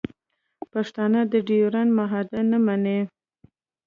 پښتانه 0.73 1.19
د 1.31 1.33
ډیورنډ 1.47 1.89
معاهده 1.97 2.39
نه 2.51 2.57
مني 2.65 2.99